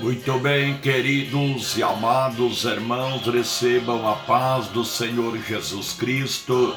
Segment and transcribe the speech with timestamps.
[0.00, 6.74] Muito bem, queridos e amados irmãos, recebam a paz do Senhor Jesus Cristo,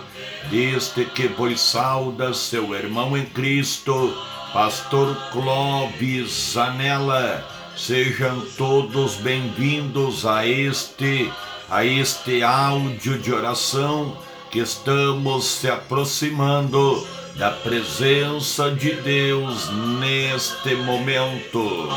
[0.51, 4.13] deste que vos sauda seu irmão em Cristo,
[4.51, 7.47] Pastor Clóvis Zanella.
[7.77, 11.31] Sejam todos bem-vindos a este
[11.73, 14.15] a este áudio de oração
[14.51, 17.03] que estamos se aproximando
[17.35, 21.89] da presença de Deus neste momento.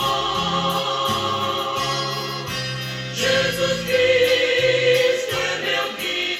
[3.12, 6.38] Jesus Cristo é meu guia.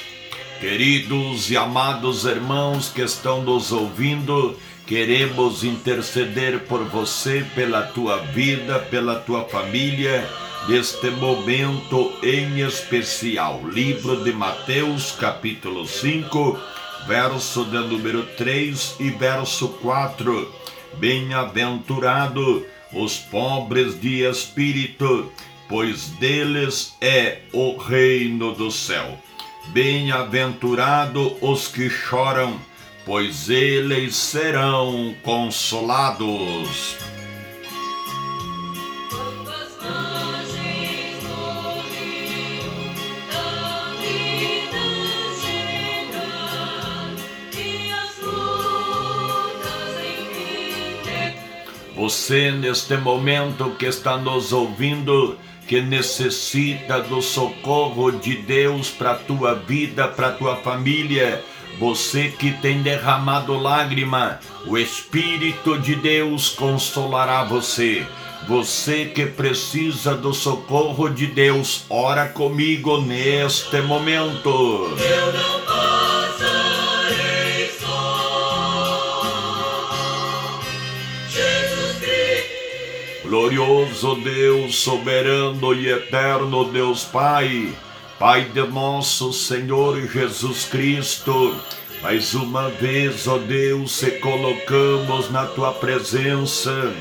[0.59, 4.57] Queridos e amados irmãos que estão nos ouvindo,
[4.87, 10.27] queremos interceder por você, pela tua vida, pela tua família,
[10.67, 13.61] neste momento em especial.
[13.67, 16.59] Livro de Mateus, capítulo 5,
[17.07, 20.53] verso de número 3 e verso 4.
[20.95, 25.31] Bem-aventurado os pobres de espírito,
[25.69, 29.17] pois deles é o reino do céu.
[29.67, 32.59] Bem-aventurado os que choram,
[33.05, 37.16] pois eles serão consolados.
[51.97, 55.35] Você, neste momento que está nos ouvindo,
[55.67, 61.43] que necessita do socorro de Deus para a tua vida, para a tua família,
[61.79, 68.05] você que tem derramado lágrima, o Espírito de Deus consolará você.
[68.47, 74.49] Você que precisa do socorro de Deus, ora comigo neste momento.
[74.99, 75.96] Eu não passarei
[83.27, 87.73] Glorioso Deus, soberano e eterno Deus Pai,
[88.17, 91.53] Pai de nosso Senhor Jesus Cristo,
[92.01, 96.93] mais uma vez, ó Deus, se colocamos na tua presença,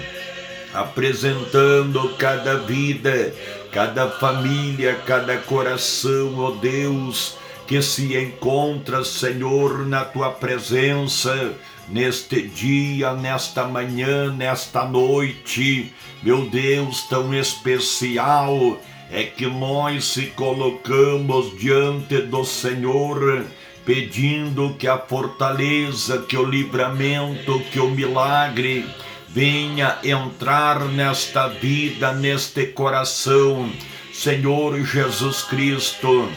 [0.74, 3.32] apresentando cada vida,
[3.70, 7.36] cada família, cada coração, ó Deus,
[7.68, 11.54] que se encontra, Senhor, na tua presença,
[11.88, 15.92] neste dia, nesta manhã, nesta noite,
[16.22, 18.78] meu Deus, tão especial,
[19.10, 23.44] é que nós se colocamos diante do Senhor,
[23.84, 28.84] pedindo que a fortaleza, que o livramento, que o milagre
[29.28, 33.70] venha entrar nesta vida, neste coração.
[34.12, 36.28] Senhor Jesus Cristo,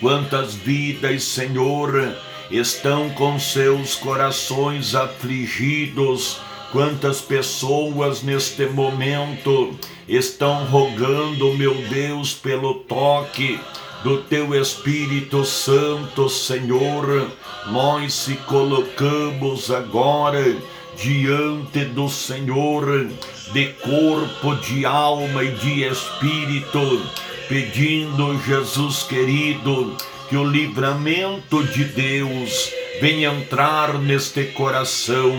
[0.00, 2.16] Quantas vidas, Senhor,
[2.50, 6.40] estão com seus corações afligidos?
[6.72, 13.58] Quantas pessoas neste momento estão rogando, meu Deus, pelo toque
[14.04, 17.30] do teu Espírito Santo, Senhor?
[17.68, 20.56] Nós se colocamos agora
[20.96, 23.08] diante do Senhor,
[23.52, 27.02] de corpo, de alma e de espírito,
[27.48, 29.96] pedindo, Jesus querido,
[30.28, 35.36] que o livramento de Deus venha entrar neste coração,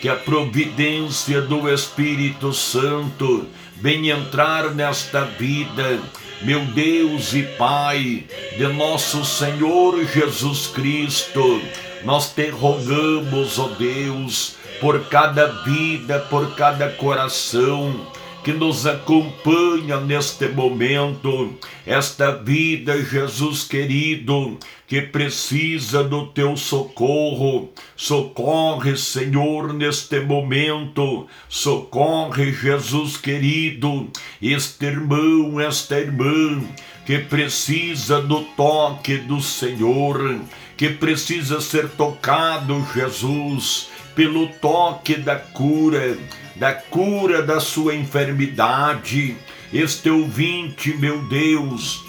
[0.00, 3.46] que a providência do Espírito Santo
[3.76, 6.00] venha entrar nesta vida,
[6.42, 8.24] meu Deus e Pai,
[8.56, 11.60] de nosso Senhor Jesus Cristo.
[12.04, 18.06] Nós te rogamos, ó Deus, por cada vida, por cada coração
[18.48, 21.52] que nos acompanha neste momento,
[21.86, 24.56] esta vida, Jesus querido,
[24.86, 27.68] que precisa do teu socorro.
[27.94, 31.26] Socorre, Senhor, neste momento.
[31.46, 34.08] Socorre, Jesus querido,
[34.40, 36.64] este irmão, esta irmã
[37.04, 40.40] que precisa do toque do Senhor,
[40.74, 46.18] que precisa ser tocado, Jesus, pelo toque da cura,
[46.56, 49.36] da cura da sua enfermidade.
[49.72, 52.02] Este ouvinte, meu Deus,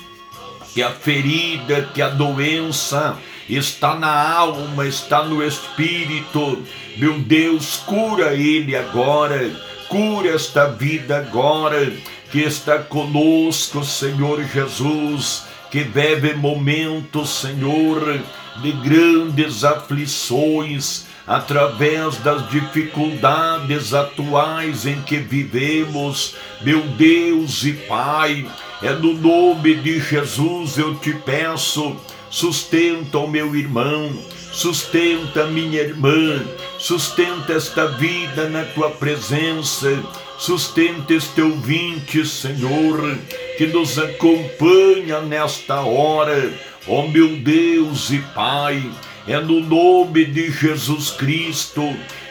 [0.74, 3.16] que a ferida, que a doença
[3.48, 6.64] está na alma, está no espírito.
[6.98, 9.48] Meu Deus, cura ele agora,
[9.88, 11.94] cura esta vida agora,
[12.32, 18.20] que está conosco, Senhor Jesus, que vive momentos, Senhor,
[18.64, 28.50] de grandes aflições, através das dificuldades atuais em que vivemos, meu Deus e Pai,
[28.82, 31.96] é no nome de Jesus eu te peço,
[32.32, 34.12] sustenta o meu irmão,
[34.52, 36.44] sustenta minha irmã,
[36.80, 40.04] sustenta esta vida na tua presença,
[40.36, 43.20] sustenta este ouvinte, Senhor,
[43.56, 46.52] que nos acompanha nesta hora,
[46.88, 48.84] ó oh, meu Deus e Pai,
[49.28, 51.82] é no nome de Jesus Cristo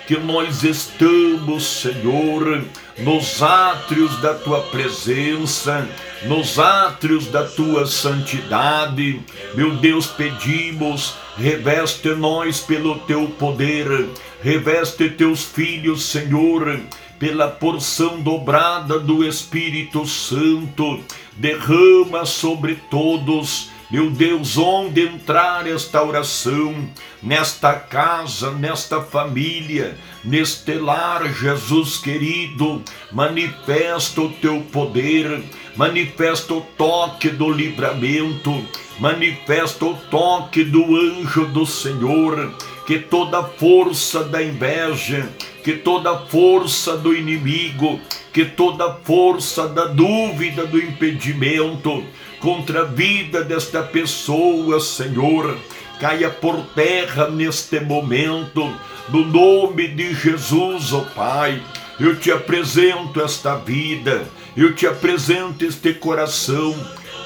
[0.09, 2.65] que nós estamos, Senhor,
[2.97, 5.87] nos átrios da tua presença,
[6.25, 9.21] nos átrios da tua santidade.
[9.55, 14.09] Meu Deus, pedimos, reveste nós pelo teu poder,
[14.43, 16.81] reveste teus filhos, Senhor,
[17.19, 21.01] pela porção dobrada do Espírito Santo,
[21.37, 26.75] derrama sobre todos meu Deus, onde entrar esta oração,
[27.23, 35.43] nesta casa, nesta família, neste lar, Jesus querido, manifesta o teu poder,
[35.75, 38.63] manifesta o toque do livramento,
[38.99, 42.53] manifesta o toque do anjo do Senhor,
[42.87, 45.31] que toda força da inveja,
[45.65, 47.99] que toda força do inimigo,
[48.35, 52.05] que toda força da dúvida, do impedimento,
[52.41, 55.57] contra a vida desta pessoa, Senhor,
[56.01, 58.73] caia por terra neste momento,
[59.09, 61.63] no nome de Jesus, ó oh Pai.
[61.99, 64.25] Eu te apresento esta vida,
[64.57, 66.75] eu te apresento este coração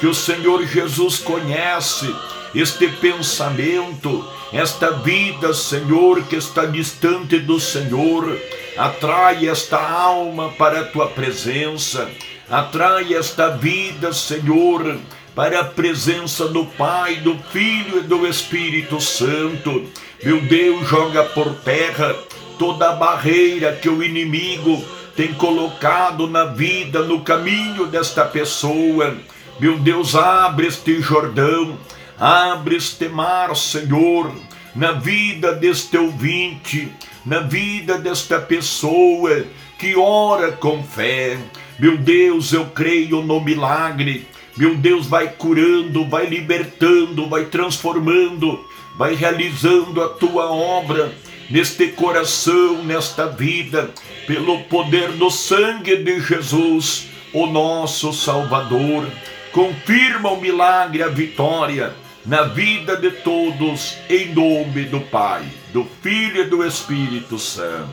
[0.00, 2.12] que o Senhor Jesus conhece,
[2.54, 8.38] este pensamento, esta vida, Senhor, que está distante do Senhor.
[8.76, 12.10] Atrai esta alma para a tua presença
[12.52, 14.98] Atrai esta vida, Senhor,
[15.34, 19.86] para a presença do Pai, do Filho e do Espírito Santo.
[20.22, 22.14] Meu Deus, joga por terra
[22.58, 24.84] toda a barreira que o inimigo
[25.16, 29.16] tem colocado na vida, no caminho desta pessoa.
[29.58, 31.78] Meu Deus, abre este Jordão,
[32.20, 34.30] abre este mar, Senhor,
[34.76, 36.92] na vida deste ouvinte,
[37.24, 39.42] na vida desta pessoa
[39.78, 41.38] que ora com fé
[41.78, 44.26] meu Deus, eu creio no milagre.
[44.56, 48.64] Meu Deus, vai curando, vai libertando, vai transformando,
[48.96, 51.12] vai realizando a tua obra
[51.50, 53.90] neste coração, nesta vida,
[54.26, 59.06] pelo poder do sangue de Jesus, o nosso Salvador.
[59.52, 66.42] Confirma o milagre, a vitória na vida de todos, em nome do Pai, do Filho
[66.42, 67.90] e do Espírito Santo.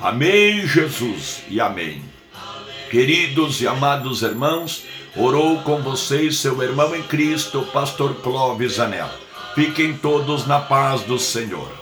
[0.00, 2.11] Amém, Jesus, e amém.
[2.92, 4.84] Queridos e amados irmãos,
[5.16, 9.08] orou com vocês seu irmão em Cristo, pastor Clóvis Anel.
[9.54, 11.81] Fiquem todos na paz do Senhor.